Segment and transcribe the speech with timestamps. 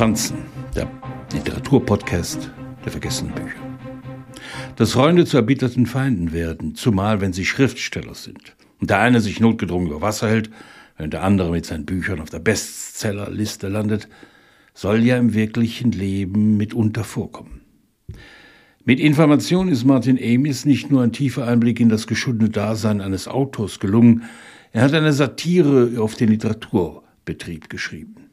[0.00, 0.38] Franzen,
[0.74, 0.90] der
[1.30, 2.50] Literaturpodcast
[2.86, 3.60] der vergessenen Bücher.
[4.76, 9.40] Dass Freunde zu erbitterten Feinden werden, zumal wenn sie Schriftsteller sind und der eine sich
[9.40, 10.48] notgedrungen über Wasser hält,
[10.96, 14.08] während der andere mit seinen Büchern auf der Bestsellerliste landet,
[14.72, 17.60] soll ja im wirklichen Leben mitunter vorkommen.
[18.86, 23.28] Mit Information ist Martin Amis nicht nur ein tiefer Einblick in das geschundene Dasein eines
[23.28, 24.22] Autors gelungen,
[24.72, 28.30] er hat eine Satire auf den Literaturbetrieb geschrieben.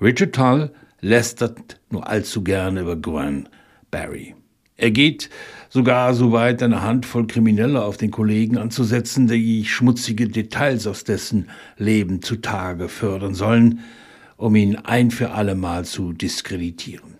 [0.00, 0.70] Richard Tull
[1.06, 3.48] lästert nur allzu gerne über Gwen
[3.90, 4.34] Barry.
[4.76, 5.30] Er geht
[5.70, 11.48] sogar so weit, eine Handvoll Krimineller auf den Kollegen anzusetzen, die schmutzige Details aus dessen
[11.78, 13.80] Leben zutage fördern sollen,
[14.36, 17.14] um ihn ein für allemal zu diskreditieren.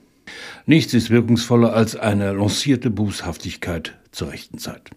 [0.67, 4.91] Nichts ist wirkungsvoller als eine lancierte Bußhaftigkeit zur rechten Zeit.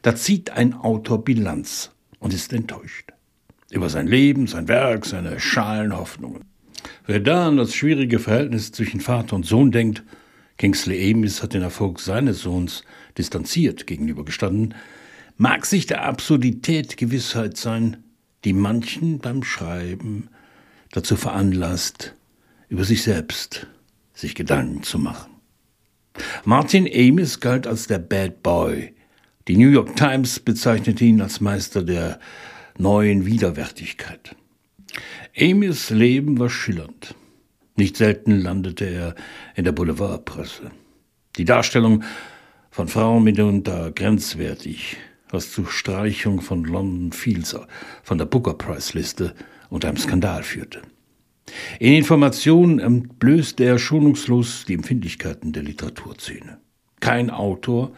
[0.00, 3.10] Da zieht ein Autor Bilanz und ist enttäuscht.
[3.70, 6.50] Über sein Leben, sein Werk, seine schalen Hoffnungen.
[7.06, 10.02] Wer da an das schwierige Verhältnis zwischen Vater und Sohn denkt,
[10.58, 12.84] Kingsley Amis hat den Erfolg seines Sohns
[13.16, 14.74] distanziert gegenübergestanden,
[15.36, 18.04] mag sich der Absurdität Gewissheit sein,
[18.44, 20.28] die manchen beim Schreiben
[20.92, 22.14] dazu veranlasst,
[22.68, 23.66] über sich selbst
[24.12, 25.30] sich Gedanken zu machen.
[26.44, 28.94] Martin Amis galt als der Bad Boy.
[29.48, 32.20] Die New York Times bezeichnete ihn als Meister der
[32.76, 34.36] neuen Widerwärtigkeit.
[35.38, 37.14] Amis Leben war schillernd.
[37.76, 39.14] Nicht selten landete er
[39.54, 40.70] in der Boulevardpresse.
[41.36, 42.02] Die Darstellung
[42.70, 44.96] von Frauen mitunter grenzwertig,
[45.30, 47.56] was zur Streichung von London Fields
[48.02, 49.34] von der Booker Prize Liste
[49.70, 50.82] und einem Skandal führte.
[51.78, 56.58] In Informationen entblößte er schonungslos die Empfindlichkeiten der Literaturszene.
[57.00, 57.92] Kein Autor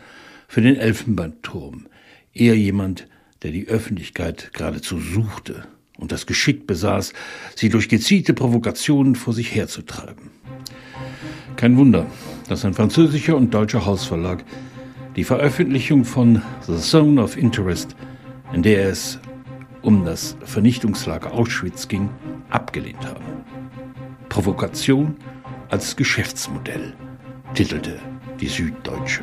[0.48, 1.86] für den Elfenbeinturm,
[2.32, 3.08] eher jemand,
[3.42, 5.66] der die Öffentlichkeit geradezu suchte
[5.98, 7.12] und das Geschick besaß,
[7.54, 10.30] sie durch gezielte Provokationen vor sich herzutreiben.
[11.56, 12.06] Kein Wunder,
[12.48, 14.44] dass ein französischer und deutscher Hausverlag
[15.16, 17.94] die Veröffentlichung von The Zone of Interest,
[18.52, 19.20] in der es
[19.82, 22.08] um das Vernichtungslager Auschwitz ging,
[22.50, 23.24] abgelehnt haben.
[24.28, 25.16] Provokation
[25.68, 26.94] als Geschäftsmodell,
[27.54, 27.98] titelte
[28.40, 29.22] die Süddeutsche.